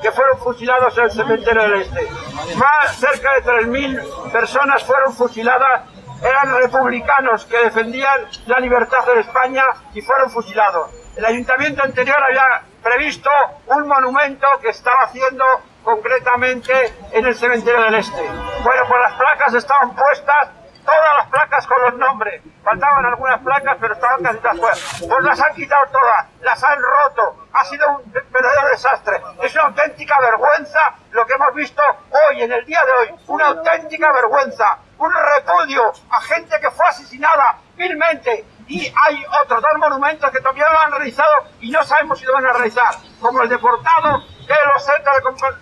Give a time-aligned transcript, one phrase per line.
[0.00, 2.08] que fueron fusilados en el cementerio del Este.
[2.56, 5.82] Más cerca de 3.000 personas fueron fusiladas,
[6.22, 10.90] eran republicanos que defendían la libertad en España y fueron fusilados.
[11.16, 13.30] El ayuntamiento anterior había previsto
[13.66, 15.44] un monumento que estaba haciendo
[15.82, 16.72] concretamente
[17.12, 18.22] en el cementerio del Este.
[18.62, 20.48] Bueno, pues las placas estaban puestas
[20.84, 22.42] todas las placas con los nombres.
[22.62, 24.74] Faltaban algunas placas, pero estaban casi todas fuera.
[25.08, 27.46] Pues las han quitado todas, las han roto.
[27.52, 29.20] Ha sido un verdadero desastre.
[29.42, 33.20] Es una auténtica vergüenza lo que hemos visto hoy, en el día de hoy.
[33.26, 34.78] Una auténtica vergüenza.
[34.98, 38.44] Un repudio a gente que fue asesinada vilmente.
[38.68, 42.34] Y hay otros dos monumentos que todavía no han realizado y no sabemos si lo
[42.34, 44.22] van a realizar, como el deportado
[44.54, 45.16] de los centros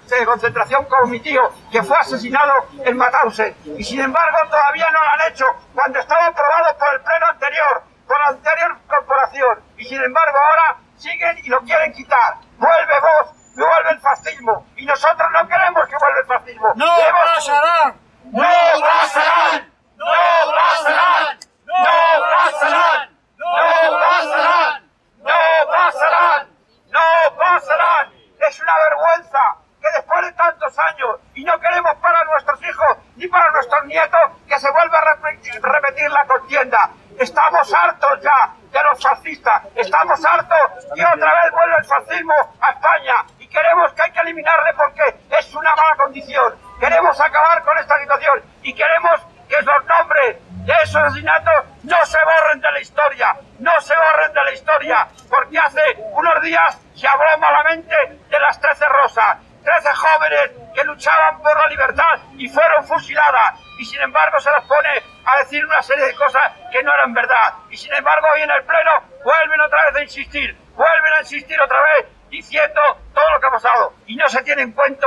[0.09, 3.57] de, concentración comitío que fue asesinado en Mauthausen.
[3.77, 7.83] Y sin embargo todavía no lo han hecho cuando estaba aprobado por el pleno anterior,
[8.07, 9.63] por la anterior corporación.
[9.77, 12.37] Y sin embargo ahora siguen y lo quieren quitar.
[12.59, 14.67] Vuelve vos, vuelve el fascismo.
[14.77, 16.73] Y nosotros no queremos que vuelva el fascismo.
[16.75, 16.87] ¡No
[17.25, 18.01] pasarán!
[18.33, 18.43] ¡No
[18.81, 19.73] pasarán!
[19.97, 20.07] ¡No
[20.55, 21.39] pasarán!
[21.67, 21.75] ¡No
[22.23, 23.19] pasarán!
[23.37, 23.45] ¡No
[23.99, 24.91] pasarán!
[25.19, 26.49] ¡No pasarán!
[26.91, 28.19] ¡No pasarán!
[28.49, 33.27] Es una vergüenza que después de tantos años, y no queremos para nuestros hijos ni
[33.27, 36.91] para nuestros nietos, que se vuelva a repetir, la contienda.
[37.19, 42.71] Estamos hartos ya de los fascistas, estamos hartos y otra vez vuelve el fascismo a
[42.71, 46.55] España y queremos que hay que eliminarle porque es una mala condición.
[46.79, 52.19] Queremos acabar con esta situación y queremos que los nombres de esos asesinatos no se
[52.23, 55.83] borren de la historia, no se borren de la historia, porque hace
[56.13, 57.97] unos días se habló malamente
[58.29, 63.85] de las 13 rosas, 13 jóvenes que luchaban por la libertad y fueron fusiladas, y
[63.85, 67.55] sin embargo se les pone a decir una serie de cosas que no eran verdad,
[67.71, 68.93] y sin embargo hoy en el Pleno
[69.25, 72.81] vuelven otra vez a insistir, vuelven a insistir otra vez diciendo
[73.15, 75.07] todo lo que ha pasado, y no se tienen en cuenta,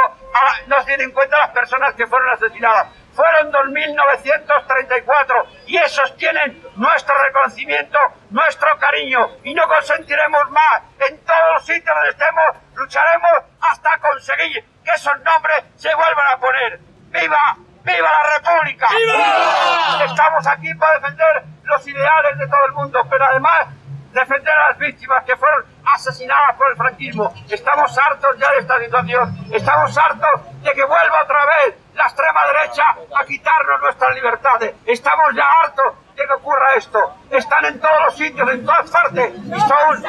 [0.67, 6.61] no se tienen en cuenta las personas que fueron asesinadas fueron 2.934 y esos tienen
[6.75, 7.97] nuestro reconocimiento,
[8.29, 10.81] nuestro cariño y no consentiremos más.
[11.07, 13.31] En todos los sitios donde estemos lucharemos
[13.61, 16.79] hasta conseguir que esos nombres se vuelvan a poner.
[17.09, 17.57] ¡Viva!
[17.83, 18.87] ¡Viva la República!
[18.89, 20.05] ¡Viva!
[20.05, 23.67] Estamos aquí para defender los ideales de todo el mundo, pero además
[24.11, 27.33] defender a las víctimas que fueron asesinadas por el franquismo.
[27.49, 29.37] Estamos hartos ya de esta situación.
[29.51, 32.83] Estamos hartos de que vuelva otra vez la extrema derecha
[33.15, 34.75] a quitarnos nuestras libertades.
[34.85, 37.15] Estamos ya hartos de que ocurra esto.
[37.29, 39.33] Están en todos los sitios, en todas partes.
[39.35, 40.05] Y son...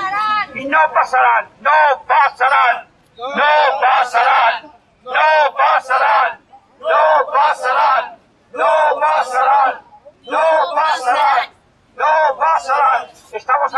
[0.54, 1.48] Y no pasarán.
[1.60, 1.70] No
[2.06, 2.88] pasarán.
[3.16, 4.72] No pasarán.
[5.04, 6.40] No pasarán.
[6.80, 8.18] No pasarán.
[8.52, 9.80] No pasarán.
[10.24, 10.38] No
[10.74, 11.21] pasarán.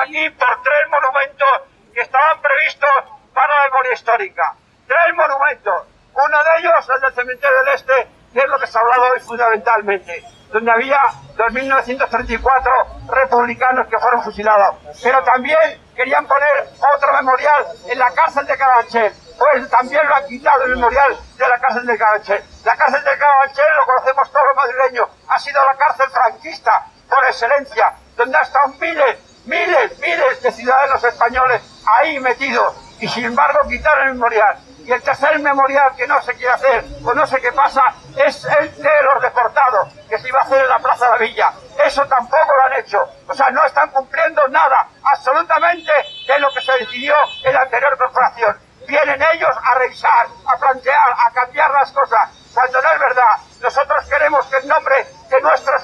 [0.05, 1.63] Aquí por tres monumentos
[1.95, 2.91] que estaban previstos
[3.33, 4.55] para la memoria histórica.
[4.87, 8.79] Tres monumentos uno de ellos, el del cementerio del Este, que es lo que se
[8.79, 11.01] ha hablado hoy fundamentalmente, donde había
[11.37, 14.77] 2.934 republicanos que fueron fusilados.
[15.03, 19.13] Pero también querían poner otro memorial en la cárcel de Carabanchel.
[19.37, 22.45] Pues también lo han quitado el memorial de la cárcel de Carabanchel.
[22.65, 27.25] La cárcel de Carabanchel, lo conocemos todos los madrileños, ha sido la cárcel franquista por
[27.25, 32.75] excelencia, donde ha estado miles, miles, miles de ciudadanos españoles ahí metidos.
[33.01, 34.59] Y sin embargo quitaron el memorial.
[34.85, 38.45] Y el tercer memorial que no se quiere hacer, o no sé qué pasa, es
[38.45, 41.53] el de los deportados, que se iba a hacer en la Plaza de la Villa.
[41.85, 43.03] Eso tampoco lo han hecho.
[43.27, 45.91] O sea, no están cumpliendo nada, absolutamente,
[46.27, 48.59] de lo que se decidió en la anterior corporación.
[48.87, 53.37] Vienen ellos a revisar, a plantear, a cambiar las cosas, cuando no es verdad.
[53.61, 55.83] Nosotros queremos que el nombre de nuestros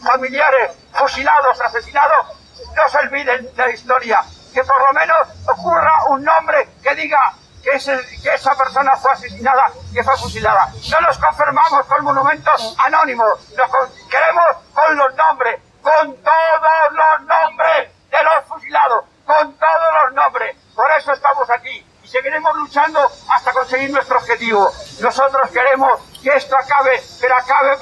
[0.00, 2.38] familiares fusilados, asesinados,
[2.74, 4.22] no se olviden de la historia.
[4.54, 10.02] Que por lo menos ocurra un nombre que diga que, esa persona fue asesinada, que
[10.02, 10.68] fue fusilada.
[10.90, 13.70] No nos confirmamos con monumentos anónimos, nos
[14.08, 20.56] queremos con los nombres, con todos los nombres de los fusilados, con todos los nombres.
[20.74, 24.72] Por eso estamos aquí y seguiremos luchando hasta conseguir nuestro objetivo.
[25.00, 27.76] Nosotros queremos que esto acabe, pero acabe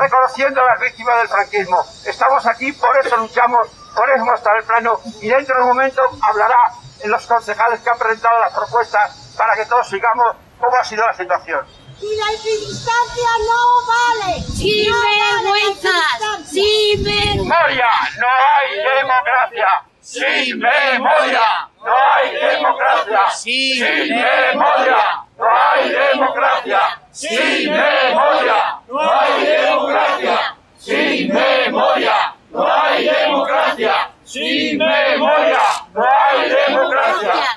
[0.00, 1.84] reconociendo a las víctimas del franquismo.
[2.04, 6.02] Estamos aquí, por eso luchamos, por eso hasta el plano y dentro de un momento
[6.22, 6.58] hablará
[7.00, 11.06] en los concejales que han presentado las propuestas para que todos sigamos cómo ha sido
[11.06, 11.66] la situación.
[12.00, 14.42] Y la equidistancia no vale.
[14.42, 15.88] Sin vergüenza.
[16.44, 17.88] Sin memoria.
[18.18, 19.82] No hay democracia.
[20.00, 21.68] Sin memoria.
[21.82, 23.30] No hay democracia.
[23.30, 25.24] Sin memoria.
[25.38, 27.00] No hay democracia.
[27.12, 28.80] Sin memoria.
[28.88, 29.55] No hay democracia.
[30.78, 32.34] Sin memoria.
[32.52, 34.10] No hay democracia.
[34.24, 35.58] Sin memoria.
[35.94, 37.55] No hay democracia.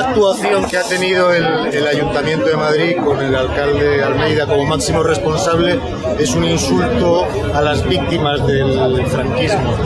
[0.00, 1.44] Esta actuación que ha tenido el,
[1.74, 5.78] el Ayuntamiento de Madrid con el alcalde Almeida como máximo responsable
[6.18, 9.76] es un insulto a las víctimas del franquismo.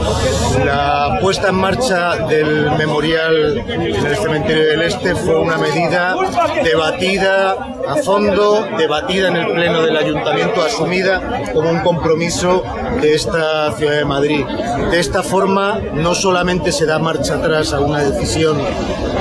[0.63, 6.15] La puesta en marcha del memorial en el cementerio del Este fue una medida
[6.63, 7.51] debatida
[7.87, 12.63] a fondo, debatida en el pleno del ayuntamiento, asumida como un compromiso
[13.01, 14.45] de esta ciudad de Madrid.
[14.91, 18.57] De esta forma no solamente se da marcha atrás a una decisión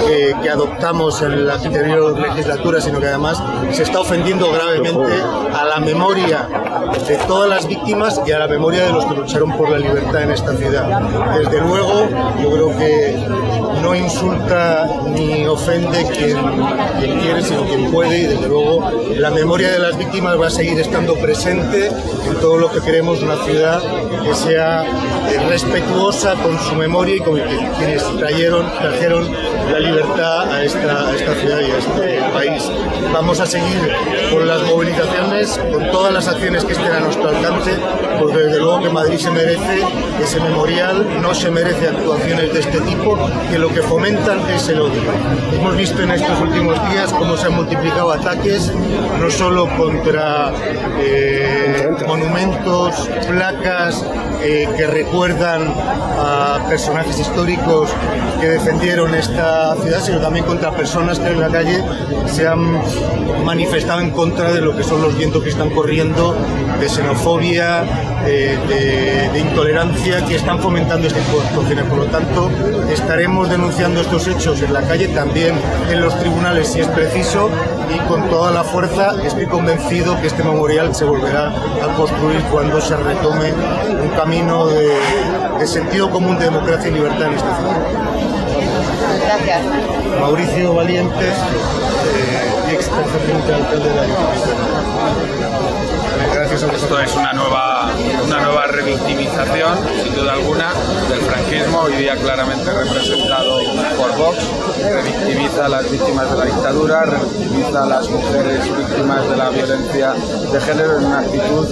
[0.07, 3.43] que, que adoptamos en la anterior legislatura, sino que además
[3.73, 5.13] se está ofendiendo gravemente
[5.53, 6.49] a la memoria
[7.07, 10.23] de todas las víctimas y a la memoria de los que lucharon por la libertad
[10.23, 11.01] en esta ciudad.
[11.39, 12.09] Desde luego,
[12.43, 13.27] yo creo que
[13.83, 16.39] no insulta ni ofende quien,
[17.01, 20.51] quien quiere, sino quien puede, y desde luego la memoria de las víctimas va a
[20.51, 23.83] seguir estando presente en todo lo que queremos una ciudad
[24.23, 27.39] que sea eh, respetuosa con su memoria y con
[27.79, 29.29] quienes trajeron, trajeron
[29.71, 32.71] la libertad a esta, ciudad y a este país.
[33.13, 33.81] Vamos a seguir
[34.33, 37.73] con las movilizaciones, con todas las acciones que estén a nuestro alcance,
[38.19, 39.83] porque desde luego que Madrid se merece
[40.23, 43.19] ese memorial, no se merece actuaciones de este tipo,
[43.51, 45.03] que lo que fomentan es el odio.
[45.53, 48.73] Hemos visto en estos últimos días cómo se han multiplicado ataques,
[49.21, 50.53] no solo contra
[50.99, 54.05] eh, monumentos, placas
[54.43, 55.73] eh, que recuerdan
[56.19, 57.91] a personajes históricos
[58.41, 61.83] que defendieron esta ciudad, sino también contra personas que en la calle
[62.27, 62.81] se han
[63.45, 66.35] manifestado en contra de lo que son los vientos que están corriendo,
[66.81, 67.85] de xenofobia,
[68.27, 68.59] eh,
[69.33, 71.43] de, intolerancia que están fomentando este tipo.
[71.89, 72.51] Por lo tanto,
[72.91, 75.55] estaremos denunciando estos hechos en la calle, también
[75.91, 77.51] en los tribunales si es preciso,
[77.95, 82.81] y con toda la fuerza estoy convencido que este memorial se volverá a construir cuando
[82.81, 84.89] se retome un camino de,
[85.59, 88.74] de sentido común, de democracia y libertad en esta ciudad.
[89.25, 89.65] Gracias.
[90.21, 94.05] Mauricio Valientes, eh, ex presidente alcalde de la
[96.35, 97.91] Gracias a Esto es una nueva,
[98.25, 100.73] una nueva revictimización, sin duda alguna,
[101.09, 103.61] del franquismo, hoy día claramente representado
[103.97, 104.39] por Vox.
[104.83, 110.15] Revictimiza a las víctimas de la dictadura, revictimiza a las mujeres víctimas de la violencia
[110.53, 111.67] de género en una actitud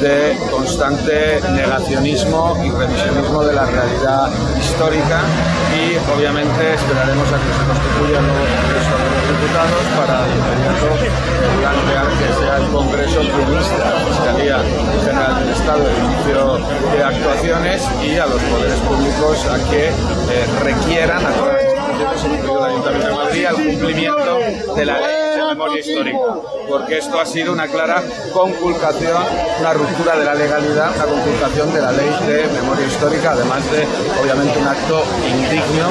[0.00, 5.20] de constante negacionismo y revisionismo de la realidad histórica
[5.72, 10.34] y obviamente esperaremos a que se constituya el nuevo Congreso de los Diputados para de
[10.36, 10.88] inmediato
[11.60, 13.60] plantear que sea el Congreso quien la
[14.06, 14.58] Fiscalía
[15.04, 16.58] General del Estado el inicio
[16.92, 19.92] de actuaciones y a los poderes públicos a que eh,
[20.62, 25.25] requieran a todas las instituciones, incluido el Ayuntamiento de Madrid, al cumplimiento de la ley
[25.56, 26.18] memoria histórica,
[26.68, 29.22] porque esto ha sido una clara conculcación,
[29.60, 33.86] una ruptura de la legalidad, una conculcación de la ley de memoria histórica, además de,
[34.20, 35.88] obviamente, un acto indigno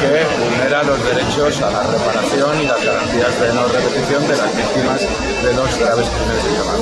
[0.00, 4.56] que vulnera los derechos a la reparación y las garantías de no repetición de las
[4.56, 6.74] víctimas de los graves crímenes de guerra.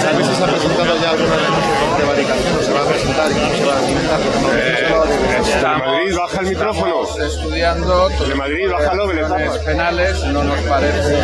[0.00, 1.36] ¿Sabes si se ha presentado ya alguna
[1.96, 3.80] prevaricación o se va a presentar y cómo se va a?
[4.56, 4.94] Eh,
[5.40, 7.02] estamos, Madrid, baja el micrófono.
[7.02, 11.18] estamos estudiando De Madrid, bájalo, que le acciones No nos parece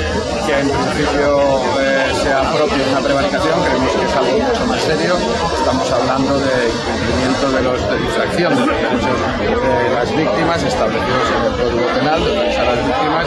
[0.45, 5.15] que en principio eh, sea propio una prevaricación, creemos que es algo mucho más serio.
[5.57, 11.31] Estamos hablando de incumplimiento de los de infracción de los derechos de las víctimas establecidos
[11.31, 13.27] en el Código Penal, de defensa a las víctimas.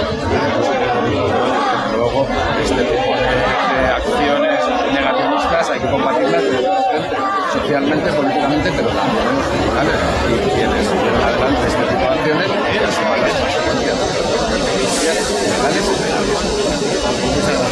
[1.07, 2.27] Y luego
[2.61, 3.31] este tipo de,
[3.79, 4.59] de acciones
[4.93, 6.43] negacionistas hay que combatirlas
[7.53, 9.95] socialmente, políticamente, pero también en los tribunales.
[10.27, 14.25] Y quienes llevan adelante este tipo de acciones que asuman las consecuencias legales.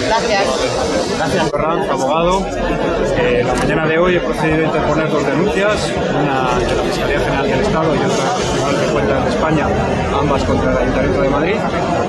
[0.05, 0.45] Gracias.
[1.17, 2.45] Gracias, Ferranz, abogado.
[3.17, 7.19] Eh, la mañana de hoy he procedido a interponer dos denuncias, una de la Fiscalía
[7.19, 9.67] General del Estado y otra del Tribunal de Cuentas de España,
[10.19, 11.55] ambas contra el Ayuntamiento de Madrid.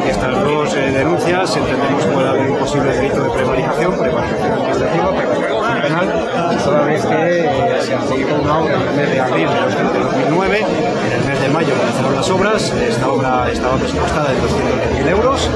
[0.04, 5.10] Y estas dos eh, denuncias entendemos puede haber un posible delito de prevaricación, prevaricación administrativa,
[5.10, 10.58] prevaricación penal, toda vez que eh, se adjudicó una obra el de abril de 2009,
[10.58, 10.93] en el mes
[11.44, 15.50] de mayo comenzaron las obras, esta obra estaba presupuestada en 210.000 euros,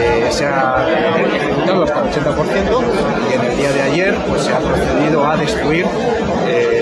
[0.00, 0.86] eh, se ha
[1.34, 2.82] ejecutado hasta el 80%
[3.30, 5.84] y en el día de ayer pues, se ha procedido a destruir
[6.46, 6.75] eh,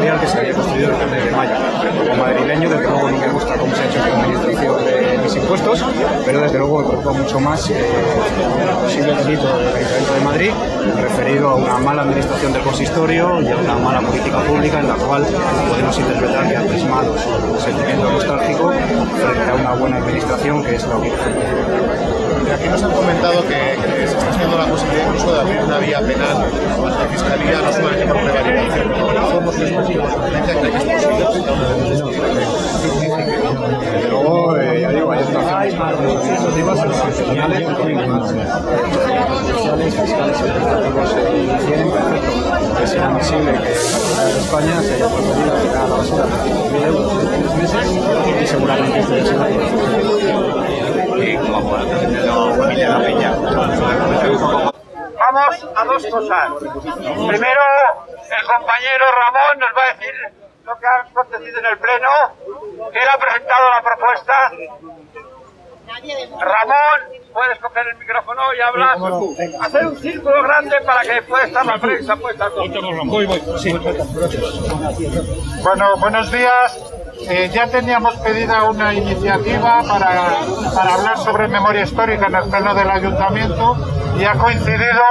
[0.00, 1.52] memorial que se había construido en el mes de mayo.
[1.98, 5.36] Como madrileño, desde luego no me gusta cómo se ha hecho la administración de mis
[5.36, 5.84] impuestos,
[6.24, 7.74] pero desde luego me preocupa mucho más eh,
[8.62, 10.50] el posible delito del Ayuntamiento de Madrid
[11.02, 14.94] referido a una mala administración del consistorio y a una mala política pública en la
[14.94, 15.26] cual
[15.68, 20.86] podemos interpretar que ha plasmado su sentimiento nostálgico frente a una buena administración que es
[20.86, 21.34] la obligación.
[22.52, 25.78] Aquí nos han comentado que, que se está estudiando la posibilidad incluso de abrir una
[25.78, 28.92] vía penal ante la Fiscalía, no solamente por prevaricación.
[29.30, 30.96] Somos los máximos competencia,
[33.86, 34.56] ¿cree que luego
[41.90, 42.82] perfecto.
[42.82, 47.28] Es inadmisible que España se haya procedido a tirar a la basura 3.000 euros en
[47.28, 47.84] tres meses
[48.42, 49.34] y seguramente ya
[51.22, 53.30] y como de la familia La Peña.
[55.32, 56.48] Vamos a dos cosas.
[56.58, 57.62] Primero,
[58.10, 60.14] el compañero Ramón nos va a decir
[60.64, 62.10] lo que ha acontecido en el Pleno,
[62.92, 64.34] que él ha presentado la propuesta.
[66.40, 67.00] Ramón,
[67.32, 68.96] puedes coger el micrófono y hablar.
[69.60, 72.48] Hacer un círculo grande para que pueda estar la prensa puesta.
[72.48, 73.42] Voy, voy.
[73.58, 73.72] Sí.
[75.62, 76.92] Bueno, buenos días.
[77.28, 80.38] Eh, ya teníamos pedida una iniciativa para,
[80.74, 83.76] para hablar sobre memoria histórica en el pleno del ayuntamiento
[84.20, 85.02] y ha coincidido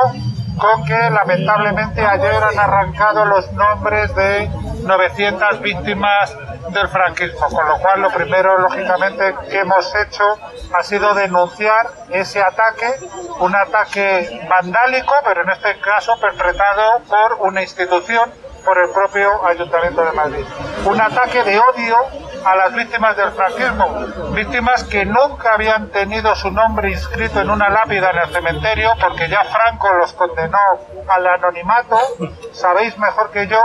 [0.60, 4.48] con que lamentablemente ayer han arrancado los nombres de
[4.84, 6.38] 900 víctimas
[6.70, 10.24] del franquismo, con lo cual lo primero, lógicamente, que hemos hecho
[10.78, 12.86] ha sido denunciar ese ataque,
[13.40, 18.32] un ataque vandálico, pero en este caso perpetrado por una institución
[18.64, 20.46] por el propio Ayuntamiento de Madrid.
[20.86, 21.96] Un ataque de odio
[22.46, 27.70] a las víctimas del franquismo, víctimas que nunca habían tenido su nombre inscrito en una
[27.70, 30.60] lápida en el cementerio porque ya Franco los condenó
[31.08, 31.98] al anonimato.
[32.54, 33.60] Sabéis mejor que yo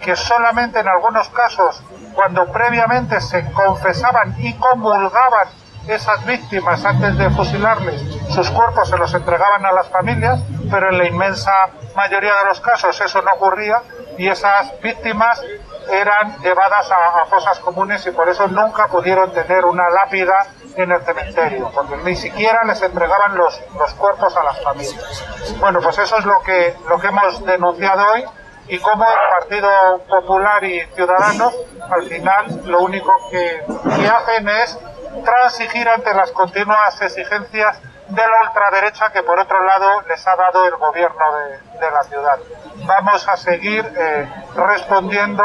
[0.00, 1.82] que solamente en algunos casos,
[2.14, 5.48] cuando previamente se confesaban y comulgaban
[5.88, 10.40] esas víctimas antes de fusilarles, sus cuerpos se los entregaban a las familias,
[10.70, 11.52] pero en la inmensa
[11.94, 13.82] mayoría de los casos eso no ocurría
[14.18, 15.42] y esas víctimas
[15.90, 20.90] eran llevadas a, a, fosas comunes y por eso nunca pudieron tener una lápida en
[20.90, 25.24] el cementerio, porque ni siquiera les entregaban los, los cuerpos a las familias.
[25.60, 28.24] Bueno, pues eso es lo que, lo que hemos denunciado hoy
[28.66, 29.70] y como el Partido
[30.08, 31.54] Popular y Ciudadanos
[31.90, 33.62] al final lo único que,
[33.96, 34.78] que hacen es
[35.24, 40.66] transigir ante las continuas exigencias de la ultraderecha que por otro lado les ha dado
[40.66, 42.38] el gobierno de, de la ciudad.
[42.86, 45.42] Vamos a seguir eh, respondiendo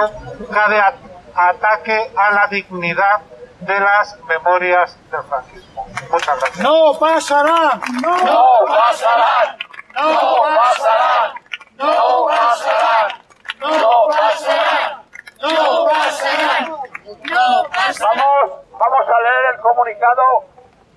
[0.51, 0.93] cada
[1.35, 3.21] ataque a la dignidad
[3.61, 5.87] de las memorias del franquismo.
[6.11, 6.59] Muchas gracias.
[6.59, 7.81] No pasarán.
[8.01, 9.57] No, pasarán.
[9.95, 11.33] No pasarán.
[11.77, 13.11] No pasarán.
[13.59, 15.03] No pasarán.
[15.39, 16.71] No pasarán.
[17.23, 18.17] No pasarán.
[18.17, 20.23] Vamos, vamos a leer el comunicado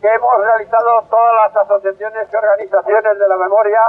[0.01, 3.81] que hemos realizado todas las asociaciones y organizaciones de la memoria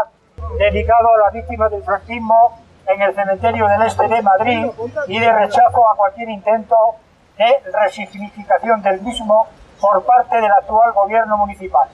[0.57, 4.65] dedicado a las víctimas del franquismo en el cementerio del Este de Madrid
[5.07, 6.75] y de rechazo a cualquier intento
[7.37, 9.47] de resignificación del mismo
[9.79, 11.89] por parte del actual gobierno municipal.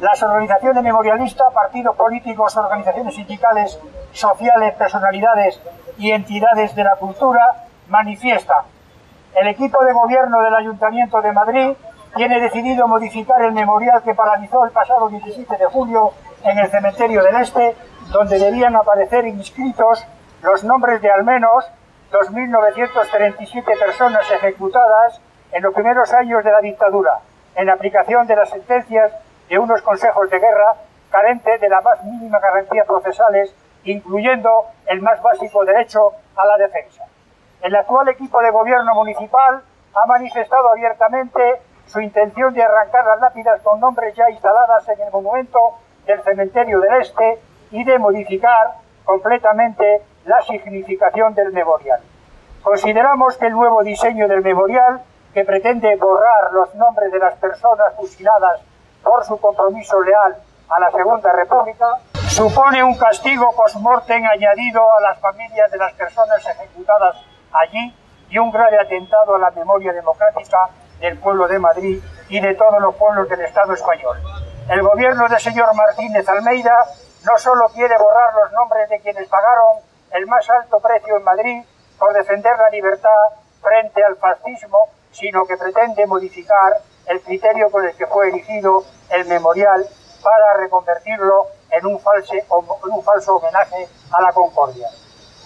[0.00, 3.78] Las organizaciones memorialistas, partidos políticos, organizaciones sindicales,
[4.12, 5.60] sociales, personalidades
[5.98, 8.64] y entidades de la cultura manifiestan.
[9.34, 11.72] El equipo de gobierno del Ayuntamiento de Madrid
[12.16, 16.12] tiene decidido modificar el memorial que paralizó el pasado 17 de julio
[16.44, 17.76] en el cementerio del Este,
[18.12, 20.04] donde debían aparecer inscritos
[20.42, 21.64] los nombres de al menos
[22.12, 25.20] 2.937 personas ejecutadas
[25.52, 27.18] en los primeros años de la dictadura,
[27.54, 29.12] en aplicación de las sentencias
[29.48, 30.74] de unos consejos de guerra
[31.10, 33.54] carentes de la más mínima garantía procesales,
[33.84, 37.04] incluyendo el más básico derecho a la defensa.
[37.62, 39.62] El actual equipo de gobierno municipal
[39.94, 45.10] ha manifestado abiertamente su intención de arrancar las lápidas con nombres ya instaladas en el
[45.10, 45.78] monumento
[46.08, 47.38] del cementerio del Este
[47.70, 52.00] y de modificar completamente la significación del memorial.
[52.62, 55.02] Consideramos que el nuevo diseño del memorial,
[55.34, 58.60] que pretende borrar los nombres de las personas fusiladas
[59.02, 60.36] por su compromiso leal
[60.70, 61.86] a la Segunda República,
[62.28, 67.16] supone un castigo post-mortem añadido a las familias de las personas ejecutadas
[67.52, 67.94] allí
[68.30, 72.80] y un grave atentado a la memoria democrática del pueblo de Madrid y de todos
[72.80, 74.16] los pueblos del Estado español.
[74.68, 76.84] El gobierno del señor Martínez Almeida
[77.24, 79.78] no solo quiere borrar los nombres de quienes pagaron
[80.10, 81.62] el más alto precio en Madrid
[81.98, 83.08] por defender la libertad
[83.62, 86.74] frente al fascismo, sino que pretende modificar
[87.06, 89.86] el criterio con el que fue erigido el memorial
[90.22, 94.88] para reconvertirlo en un, un falso homenaje a la concordia.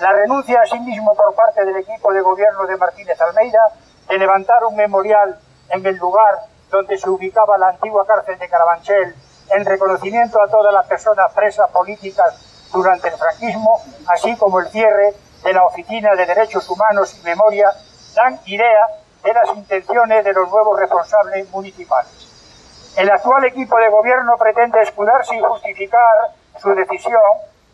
[0.01, 3.69] La renuncia asimismo por parte del equipo de gobierno de Martínez Almeida
[4.09, 5.39] de levantar un memorial
[5.69, 6.41] en el lugar
[6.73, 9.15] donde se ubicaba la antigua cárcel de Carabanchel
[9.51, 15.13] en reconocimiento a todas las personas presas políticas durante el franquismo, así como el cierre
[15.45, 17.71] de la Oficina de Derechos Humanos y Memoria,
[18.15, 18.87] dan idea
[19.23, 22.93] de las intenciones de los nuevos responsables municipales.
[22.97, 27.21] El actual equipo de gobierno pretende escudarse y justificar su decisión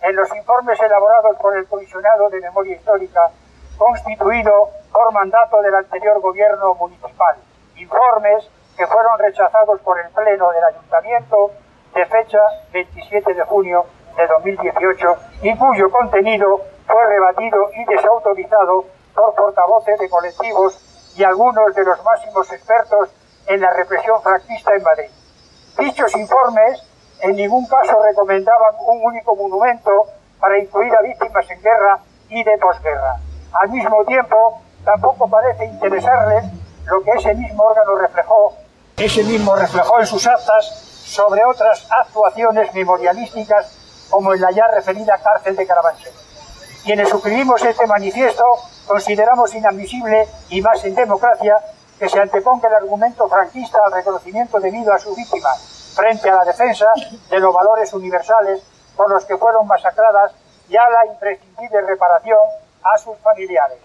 [0.01, 3.31] en los informes elaborados por el comisionado de memoria histórica
[3.77, 7.37] constituido por mandato del anterior gobierno municipal.
[7.77, 11.51] Informes que fueron rechazados por el Pleno del Ayuntamiento
[11.95, 12.39] de fecha
[12.73, 13.85] 27 de junio
[14.17, 21.75] de 2018 y cuyo contenido fue rebatido y desautorizado por portavoces de colectivos y algunos
[21.75, 23.11] de los máximos expertos
[23.49, 25.11] en la represión franquista en Madrid.
[25.77, 26.81] Dichos informes
[27.23, 30.07] en ningún caso recomendaban un único monumento
[30.39, 33.17] para incluir a víctimas en guerra y de posguerra.
[33.55, 36.45] Al mismo tiempo, tampoco parece interesarles
[36.87, 38.55] lo que ese mismo órgano reflejó,
[38.99, 45.17] ese mismo reflejó en sus actas sobre otras actuaciones memorialísticas como en la ya referida
[45.23, 46.13] cárcel de Carabanchel.
[46.83, 48.45] Quienes suscribimos este manifiesto
[48.89, 51.57] consideramos inadmisible y más en democracia
[51.97, 55.51] que se anteponga el argumento franquista al reconocimiento debido a su víctima
[55.95, 56.87] frente a la defensa
[57.31, 58.63] de los valores universales
[58.97, 60.33] por los que fueron masacradas
[60.69, 62.39] y a la imprescindible reparación
[62.83, 63.79] a sus familiares,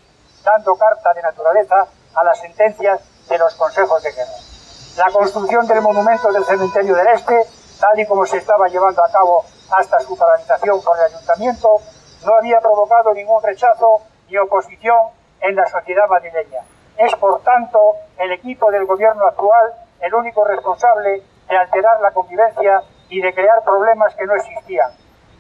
[0.44, 4.53] dando carta de naturaleza a las sentencias de los consejos de guerra.
[4.98, 7.36] La construcción del monumento del cementerio del Este,
[7.80, 11.78] tal y como se estaba llevando a cabo hasta su paralización por el ayuntamiento,
[12.24, 14.98] no había provocado ningún rechazo ni oposición
[15.42, 16.62] en la sociedad madrileña.
[16.98, 17.80] Es, por tanto,
[18.20, 23.64] el equipo del gobierno actual el único responsable de alterar la convivencia y de crear
[23.64, 24.92] problemas que no existían.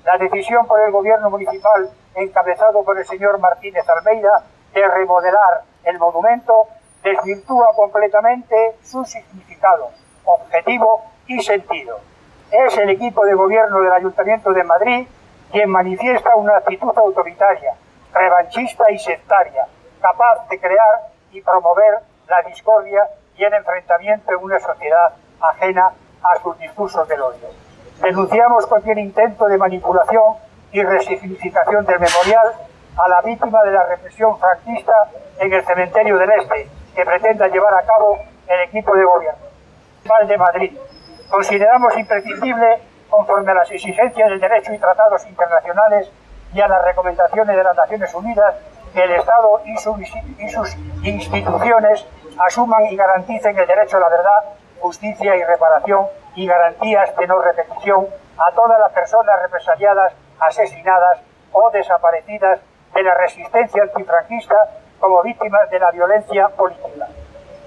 [0.04, 4.44] La decisión por el gobierno municipal, encabezado por el señor Martínez Almeida,
[4.74, 6.70] de remodelar el monumento,
[7.04, 9.92] desvirtúa completamente su significado,
[10.26, 12.00] objetivo y sentido.
[12.52, 15.08] Es el equipo de gobierno del Ayuntamiento de Madrid
[15.52, 17.76] quien manifiesta una actitud autoritaria,
[18.12, 19.68] revanchista y sectaria,
[20.02, 23.04] capaz de crear y promover la discordia
[23.38, 25.92] y el enfrentamiento en una sociedad ajena
[26.24, 27.50] a sus discursos del odio.
[28.02, 30.36] Denunciamos cualquier intento de manipulación
[30.72, 32.54] y resignificación del memorial
[32.98, 34.94] a la víctima de la represión franquista
[35.40, 39.40] en el cementerio del Este, que pretenda llevar a cabo el equipo de gobierno.
[40.28, 40.78] de Madrid.
[41.30, 46.12] Consideramos imprescindible, conforme a las exigencias del derecho y tratados internacionales
[46.54, 48.56] y a las recomendaciones de las Naciones Unidas,
[48.94, 49.98] que el Estado y sus,
[50.38, 52.06] y sus instituciones
[52.38, 54.44] asuman y garanticen el derecho a la verdad
[54.80, 61.20] justicia y reparación y garantías de no repetición a todas las personas represaliadas, asesinadas
[61.54, 62.60] o desaparecidas
[62.94, 64.56] de la resistencia antifranquista
[65.04, 67.10] como víctimas de la violencia política.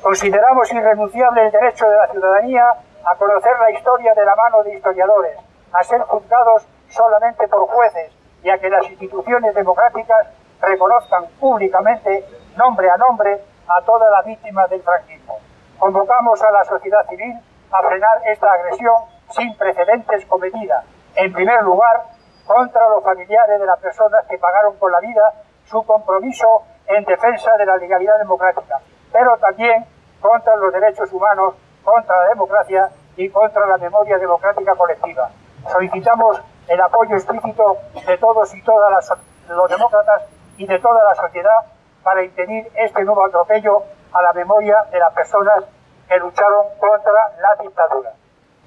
[0.00, 2.64] Consideramos irrenunciable el derecho de la ciudadanía
[3.04, 5.36] a conocer la historia de la mano de historiadores,
[5.70, 8.10] a ser juzgados solamente por jueces
[8.42, 10.28] y a que las instituciones democráticas
[10.62, 12.24] reconozcan públicamente,
[12.56, 15.36] nombre a nombre, a todas las víctimas del franquismo.
[15.78, 17.38] Convocamos a la sociedad civil
[17.70, 18.94] a frenar esta agresión
[19.28, 20.84] sin precedentes cometida,
[21.16, 22.02] en primer lugar,
[22.46, 25.34] contra los familiares de las personas que pagaron con la vida
[25.66, 28.80] su compromiso en defensa de la legalidad democrática,
[29.12, 29.86] pero también
[30.20, 35.30] contra los derechos humanos, contra la democracia y contra la memoria democrática colectiva.
[35.70, 39.18] Solicitamos el apoyo explícito de todos y todas las,
[39.48, 40.22] los demócratas
[40.56, 41.60] y de toda la sociedad
[42.02, 45.64] para impedir este nuevo atropello a la memoria de las personas
[46.08, 48.12] que lucharon contra la dictadura.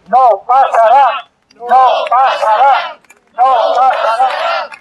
[0.07, 1.67] No pasará, no
[2.09, 2.97] pasará.
[3.33, 4.78] No pasará.